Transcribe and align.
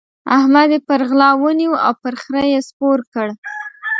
احمد 0.37 0.69
يې 0.73 0.79
پر 0.87 1.01
غلا 1.09 1.29
ونيو 1.43 1.73
او 1.85 1.93
پر 2.01 2.13
خره 2.21 2.43
يې 2.53 2.59
سپور 2.67 2.99
کړ. 3.13 3.27